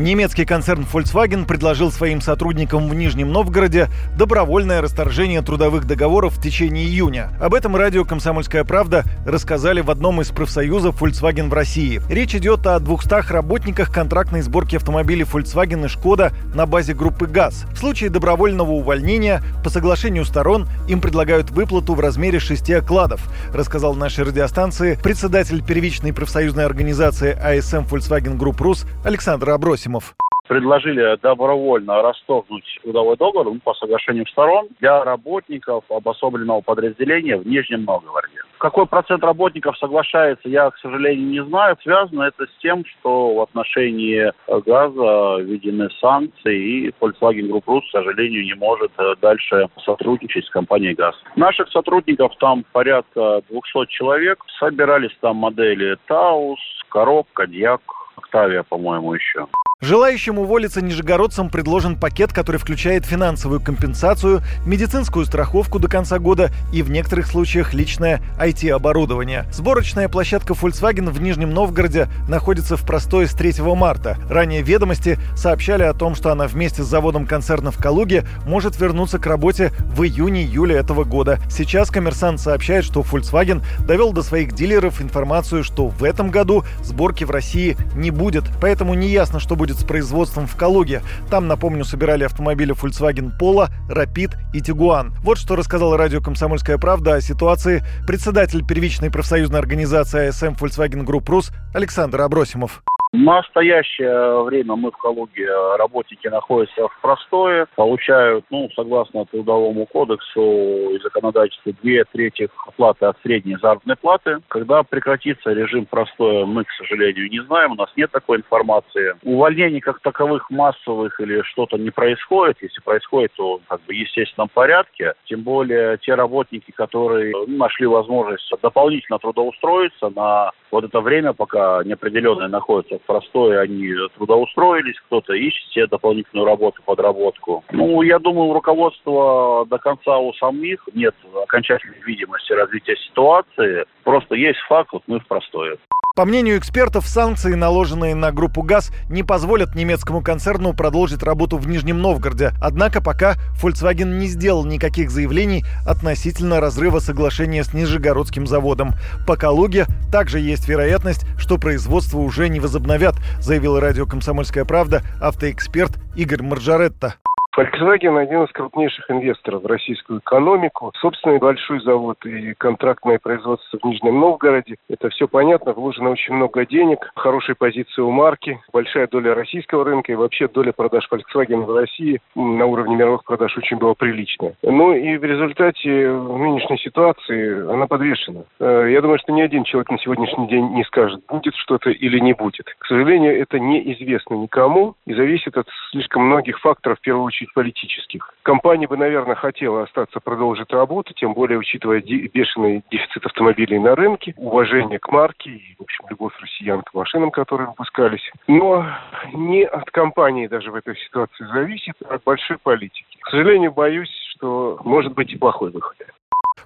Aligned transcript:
Немецкий 0.00 0.46
концерн 0.46 0.86
Volkswagen 0.90 1.44
предложил 1.44 1.92
своим 1.92 2.22
сотрудникам 2.22 2.88
в 2.88 2.94
Нижнем 2.94 3.30
Новгороде 3.32 3.90
добровольное 4.16 4.80
расторжение 4.80 5.42
трудовых 5.42 5.86
договоров 5.86 6.38
в 6.38 6.42
течение 6.42 6.86
июня. 6.86 7.32
Об 7.38 7.52
этом 7.52 7.76
радио 7.76 8.06
«Комсомольская 8.06 8.64
правда» 8.64 9.04
рассказали 9.26 9.82
в 9.82 9.90
одном 9.90 10.22
из 10.22 10.28
профсоюзов 10.28 11.02
Volkswagen 11.02 11.50
в 11.50 11.52
России. 11.52 12.00
Речь 12.08 12.34
идет 12.34 12.66
о 12.66 12.80
200 12.80 13.30
работниках 13.30 13.92
контрактной 13.92 14.40
сборки 14.40 14.76
автомобилей 14.76 15.24
Volkswagen 15.24 15.84
и 15.84 15.88
Шкода 15.88 16.32
на 16.54 16.64
базе 16.64 16.94
группы 16.94 17.26
ГАЗ. 17.26 17.66
В 17.70 17.76
случае 17.76 18.08
добровольного 18.08 18.70
увольнения 18.70 19.42
по 19.62 19.68
соглашению 19.68 20.24
сторон 20.24 20.66
им 20.88 21.02
предлагают 21.02 21.50
выплату 21.50 21.92
в 21.92 22.00
размере 22.00 22.40
6 22.40 22.70
окладов, 22.70 23.20
рассказал 23.52 23.94
нашей 23.94 24.24
радиостанции 24.24 24.98
председатель 25.02 25.62
первичной 25.62 26.14
профсоюзной 26.14 26.64
организации 26.64 27.32
АСМ 27.32 27.84
Volkswagen 27.84 28.38
Group 28.38 28.62
Рус 28.62 28.86
Александр 29.04 29.50
Абросимов. 29.50 29.89
Герасимов 29.90 30.14
предложили 30.48 31.16
добровольно 31.22 32.02
расторгнуть 32.02 32.64
трудовой 32.82 33.16
договор 33.16 33.52
ну, 33.52 33.60
по 33.62 33.72
соглашению 33.74 34.26
сторон 34.26 34.66
для 34.80 35.04
работников 35.04 35.84
обособленного 35.88 36.60
подразделения 36.60 37.36
в 37.36 37.46
Нижнем 37.46 37.84
Новгороде. 37.84 38.40
Какой 38.58 38.86
процент 38.86 39.22
работников 39.22 39.78
соглашается, 39.78 40.48
я, 40.48 40.68
к 40.70 40.78
сожалению, 40.78 41.28
не 41.28 41.44
знаю. 41.44 41.76
Связано 41.82 42.24
это 42.24 42.46
с 42.46 42.60
тем, 42.60 42.84
что 42.84 43.34
в 43.34 43.40
отношении 43.42 44.32
газа 44.48 45.40
введены 45.40 45.88
санкции, 46.00 46.58
и 46.58 46.88
Volkswagen 47.00 47.48
Group 47.48 47.64
Rus, 47.66 47.82
к 47.82 47.92
сожалению, 47.92 48.44
не 48.44 48.54
может 48.54 48.90
э, 48.98 49.14
дальше 49.22 49.68
сотрудничать 49.84 50.46
с 50.46 50.50
компанией 50.50 50.94
ГАЗ. 50.94 51.14
Наших 51.36 51.70
сотрудников 51.70 52.32
там 52.40 52.64
порядка 52.72 53.40
200 53.48 53.86
человек. 53.86 54.42
Собирались 54.58 55.16
там 55.20 55.36
модели 55.36 55.96
Таус, 56.06 56.58
Короб, 56.88 57.28
Кадьяк, 57.32 57.80
Октавия, 58.16 58.64
по-моему, 58.64 59.14
еще. 59.14 59.46
Желающим 59.82 60.38
уволиться 60.38 60.82
нижегородцам 60.82 61.48
предложен 61.48 61.96
пакет, 61.96 62.34
который 62.34 62.58
включает 62.58 63.06
финансовую 63.06 63.62
компенсацию, 63.62 64.42
медицинскую 64.66 65.24
страховку 65.24 65.78
до 65.78 65.88
конца 65.88 66.18
года 66.18 66.50
и 66.70 66.82
в 66.82 66.90
некоторых 66.90 67.26
случаях 67.26 67.72
личное 67.72 68.20
IT-оборудование. 68.38 69.46
Сборочная 69.50 70.10
площадка 70.10 70.52
Volkswagen 70.52 71.08
в 71.08 71.22
Нижнем 71.22 71.54
Новгороде 71.54 72.08
находится 72.28 72.76
в 72.76 72.84
простое 72.84 73.26
с 73.26 73.32
3 73.32 73.54
марта. 73.74 74.18
Ранее 74.28 74.60
ведомости 74.60 75.18
сообщали 75.34 75.84
о 75.84 75.94
том, 75.94 76.14
что 76.14 76.30
она 76.30 76.46
вместе 76.46 76.82
с 76.82 76.86
заводом 76.86 77.24
концерна 77.24 77.70
в 77.70 77.78
Калуге 77.78 78.26
может 78.44 78.78
вернуться 78.78 79.18
к 79.18 79.24
работе 79.24 79.72
в 79.86 80.02
июне-июле 80.02 80.76
этого 80.76 81.04
года. 81.04 81.38
Сейчас 81.48 81.88
коммерсант 81.88 82.38
сообщает, 82.38 82.84
что 82.84 83.00
Volkswagen 83.00 83.62
довел 83.86 84.12
до 84.12 84.22
своих 84.22 84.52
дилеров 84.52 85.00
информацию, 85.00 85.64
что 85.64 85.88
в 85.88 86.04
этом 86.04 86.30
году 86.30 86.64
сборки 86.82 87.24
в 87.24 87.30
России 87.30 87.78
не 87.96 88.10
будет, 88.10 88.44
поэтому 88.60 88.92
не 88.92 89.08
ясно, 89.08 89.40
что 89.40 89.56
будет 89.56 89.69
будет 89.70 89.80
с 89.80 89.84
производством 89.84 90.46
в 90.46 90.56
Калуге. 90.56 91.02
Там, 91.30 91.46
напомню, 91.46 91.84
собирали 91.84 92.24
автомобили 92.24 92.74
Volkswagen 92.74 93.30
Polo, 93.38 93.68
Rapid 93.88 94.34
и 94.52 94.58
Tiguan. 94.58 95.12
Вот 95.22 95.38
что 95.38 95.56
рассказал 95.56 95.96
радио 95.96 96.20
«Комсомольская 96.20 96.78
правда» 96.78 97.14
о 97.14 97.20
ситуации 97.20 97.84
председатель 98.06 98.66
первичной 98.66 99.10
профсоюзной 99.10 99.60
организации 99.60 100.28
АСМ 100.28 100.54
Volkswagen 100.58 101.04
Group 101.04 101.24
Rus 101.26 101.52
Александр 101.72 102.20
Абросимов. 102.22 102.82
В 103.12 103.18
настоящее 103.18 104.44
время 104.44 104.76
мы 104.76 104.92
в 104.92 104.96
Калуге, 104.96 105.44
э, 105.44 105.76
работники 105.78 106.28
находятся 106.28 106.86
в 106.86 107.00
простое, 107.00 107.66
получают, 107.74 108.44
ну, 108.50 108.70
согласно 108.76 109.24
Трудовому 109.24 109.84
кодексу 109.86 110.92
и 110.94 110.98
законодательству, 111.02 111.72
две 111.82 112.04
трети 112.04 112.48
оплаты 112.68 113.06
от 113.06 113.20
средней 113.22 113.56
заработной 113.56 113.96
платы. 113.96 114.38
Когда 114.46 114.84
прекратится 114.84 115.50
режим 115.50 115.86
простоя, 115.86 116.46
мы, 116.46 116.62
к 116.62 116.70
сожалению, 116.70 117.28
не 117.28 117.40
знаем, 117.46 117.72
у 117.72 117.74
нас 117.74 117.90
нет 117.96 118.12
такой 118.12 118.38
информации. 118.38 119.16
Увольнений 119.24 119.80
как 119.80 119.98
таковых 119.98 120.48
массовых 120.48 121.18
или 121.18 121.42
что-то 121.42 121.78
не 121.78 121.90
происходит. 121.90 122.58
Если 122.62 122.80
происходит, 122.80 123.32
то 123.34 123.60
как 123.66 123.80
бы 123.86 123.94
естественном 123.94 124.50
порядке. 124.50 125.14
Тем 125.24 125.42
более 125.42 125.98
те 125.98 126.14
работники, 126.14 126.70
которые 126.70 127.32
ну, 127.32 127.56
нашли 127.56 127.86
возможность 127.86 128.48
дополнительно 128.62 129.18
трудоустроиться 129.18 130.10
на 130.10 130.52
вот 130.70 130.84
это 130.84 131.00
время, 131.00 131.32
пока 131.32 131.82
неопределенное 131.82 132.46
находится 132.46 132.99
простое, 133.06 133.60
они 133.60 133.92
трудоустроились, 134.16 134.98
кто-то 135.06 135.32
ищет 135.32 135.68
себе 135.70 135.86
дополнительную 135.86 136.46
работу, 136.46 136.82
подработку. 136.84 137.64
Ну, 137.72 138.02
я 138.02 138.18
думаю, 138.18 138.48
у 138.48 138.54
руководства 138.54 139.66
до 139.66 139.78
конца 139.78 140.18
у 140.18 140.32
самих 140.34 140.88
нет 140.94 141.14
окончательной 141.42 142.00
видимости 142.04 142.52
развития 142.52 142.96
ситуации. 142.96 143.84
Просто 144.04 144.34
есть 144.34 144.60
факт, 144.68 144.92
вот 144.92 145.02
мы 145.06 145.20
в 145.20 145.26
простое. 145.26 145.78
По 146.16 146.24
мнению 146.24 146.58
экспертов, 146.58 147.06
санкции, 147.06 147.54
наложенные 147.54 148.16
на 148.16 148.32
группу 148.32 148.62
ГАЗ, 148.62 148.90
не 149.08 149.22
позволят 149.22 149.76
немецкому 149.76 150.22
концерну 150.22 150.74
продолжить 150.74 151.22
работу 151.22 151.56
в 151.56 151.68
Нижнем 151.68 152.02
Новгороде. 152.02 152.52
Однако 152.60 153.00
пока 153.00 153.36
Volkswagen 153.62 154.18
не 154.18 154.26
сделал 154.26 154.66
никаких 154.66 155.10
заявлений 155.10 155.64
относительно 155.86 156.60
разрыва 156.60 156.98
соглашения 156.98 157.62
с 157.62 157.72
Нижегородским 157.72 158.48
заводом. 158.48 158.94
По 159.26 159.36
Калуге 159.36 159.86
также 160.10 160.40
есть 160.40 160.68
вероятность, 160.68 161.24
что 161.38 161.58
производство 161.58 162.18
уже 162.18 162.48
не 162.48 162.58
возобновят, 162.58 163.14
заявил 163.38 163.78
радио 163.78 164.04
«Комсомольская 164.04 164.64
правда» 164.64 165.02
автоэксперт 165.20 165.92
Игорь 166.16 166.42
Маржаретта. 166.42 167.14
Volkswagen 167.60 168.16
один 168.16 168.44
из 168.44 168.52
крупнейших 168.52 169.10
инвесторов 169.10 169.62
в 169.62 169.66
российскую 169.66 170.20
экономику. 170.20 170.92
Собственный 170.98 171.38
большой 171.38 171.80
завод 171.82 172.16
и 172.24 172.54
контрактное 172.54 173.18
производство 173.18 173.78
в 173.78 173.84
Нижнем 173.84 174.18
Новгороде. 174.18 174.76
Это 174.88 175.10
все 175.10 175.28
понятно, 175.28 175.74
вложено 175.74 176.08
очень 176.08 176.32
много 176.32 176.64
денег, 176.64 177.10
хорошая 177.14 177.56
позиция 177.58 178.06
у 178.06 178.10
марки, 178.12 178.58
большая 178.72 179.08
доля 179.08 179.34
российского 179.34 179.84
рынка 179.84 180.10
и 180.10 180.14
вообще 180.14 180.48
доля 180.48 180.72
продаж 180.72 181.06
Volkswagen 181.12 181.66
в 181.66 181.76
России 181.76 182.22
на 182.34 182.64
уровне 182.64 182.96
мировых 182.96 183.24
продаж 183.24 183.54
очень 183.58 183.76
была 183.76 183.92
приличная. 183.92 184.54
Ну 184.62 184.94
и 184.94 185.18
в 185.18 185.24
результате 185.24 186.10
нынешней 186.10 186.78
ситуации 186.78 187.70
она 187.70 187.86
подвешена. 187.86 188.44
Э, 188.58 188.86
я 188.90 189.02
думаю, 189.02 189.18
что 189.18 189.32
ни 189.32 189.42
один 189.42 189.64
человек 189.64 189.90
на 189.90 189.98
сегодняшний 189.98 190.48
день 190.48 190.70
не 190.70 190.84
скажет, 190.84 191.20
будет 191.28 191.54
что-то 191.56 191.90
или 191.90 192.20
не 192.20 192.32
будет. 192.32 192.74
К 192.78 192.86
сожалению, 192.86 193.38
это 193.38 193.60
неизвестно 193.60 194.36
никому 194.36 194.94
и 195.04 195.12
зависит 195.12 195.58
от 195.58 195.66
слишком 195.90 196.24
многих 196.24 196.58
факторов, 196.60 196.96
в 196.96 197.02
первую 197.02 197.26
очередь 197.26 197.49
чуть 197.50 197.54
политических. 197.54 198.34
Компания 198.42 198.86
бы, 198.86 198.96
наверное, 198.96 199.34
хотела 199.34 199.84
остаться, 199.84 200.20
продолжить 200.20 200.70
работу, 200.72 201.12
тем 201.14 201.34
более 201.34 201.58
учитывая 201.58 202.00
бешеный 202.00 202.82
дефицит 202.90 203.26
автомобилей 203.26 203.78
на 203.78 203.94
рынке, 203.94 204.34
уважение 204.36 204.98
к 204.98 205.10
марке 205.10 205.50
и, 205.50 205.74
в 205.78 205.82
общем, 205.82 206.04
любовь 206.08 206.32
россиян 206.40 206.82
к 206.82 206.94
машинам, 206.94 207.30
которые 207.30 207.68
выпускались. 207.68 208.30
Но 208.46 208.86
не 209.32 209.64
от 209.64 209.90
компании 209.90 210.46
даже 210.46 210.70
в 210.70 210.74
этой 210.74 210.96
ситуации 210.96 211.44
зависит, 211.52 211.94
а 212.08 212.14
от 212.14 212.24
большой 212.24 212.58
политики. 212.58 213.18
К 213.20 213.30
сожалению, 213.30 213.72
боюсь, 213.72 214.12
что 214.34 214.78
может 214.84 215.14
быть 215.14 215.32
и 215.32 215.38
плохой 215.38 215.70
выход. 215.70 215.96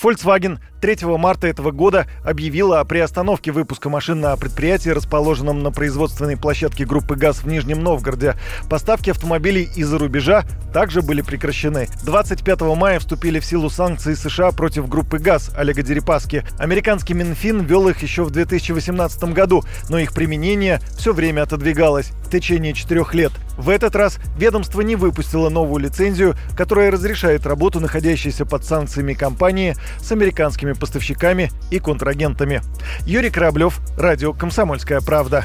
Volkswagen 0.00 0.58
3 0.80 0.98
марта 1.18 1.48
этого 1.48 1.72
года 1.72 2.06
объявила 2.24 2.78
о 2.78 2.84
приостановке 2.84 3.50
выпуска 3.50 3.88
машин 3.88 4.20
на 4.20 4.36
предприятии, 4.36 4.90
расположенном 4.90 5.62
на 5.62 5.72
производственной 5.72 6.36
площадке 6.36 6.84
группы 6.84 7.16
ГАЗ 7.16 7.42
в 7.42 7.48
Нижнем 7.48 7.82
Новгороде. 7.82 8.36
Поставки 8.70 9.10
автомобилей 9.10 9.68
из-за 9.74 9.98
рубежа 9.98 10.44
также 10.72 11.02
были 11.02 11.22
прекращены. 11.22 11.88
25 12.04 12.60
мая 12.76 13.00
вступили 13.00 13.40
в 13.40 13.44
силу 13.44 13.70
санкции 13.70 14.14
США 14.14 14.52
против 14.52 14.88
группы 14.88 15.18
ГАЗ 15.18 15.50
Олега 15.56 15.82
Дерипаски. 15.82 16.44
Американский 16.58 17.14
Минфин 17.14 17.62
ввел 17.62 17.88
их 17.88 18.00
еще 18.02 18.22
в 18.22 18.30
2018 18.30 19.24
году, 19.32 19.64
но 19.88 19.98
их 19.98 20.12
применение 20.12 20.80
все 20.96 21.12
время 21.12 21.42
отодвигалось 21.42 22.10
в 22.24 22.30
течение 22.30 22.72
четырех 22.72 23.14
лет. 23.14 23.32
В 23.58 23.70
этот 23.70 23.96
раз 23.96 24.18
ведомство 24.36 24.82
не 24.82 24.94
выпустило 24.94 25.48
новую 25.48 25.82
лицензию, 25.82 26.36
которая 26.56 26.92
разрешает 26.92 27.44
работу 27.44 27.80
находящейся 27.80 28.46
под 28.46 28.64
санкциями 28.64 29.14
компании 29.14 29.74
с 29.98 30.12
американскими 30.12 30.72
поставщиками 30.72 31.50
и 31.72 31.80
контрагентами. 31.80 32.62
Юрий 33.04 33.30
Кораблев, 33.30 33.80
Радио 33.98 34.32
«Комсомольская 34.32 35.00
правда». 35.00 35.44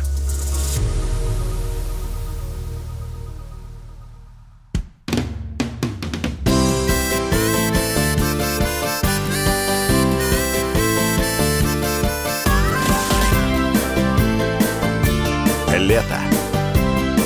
Лето. 15.75 16.42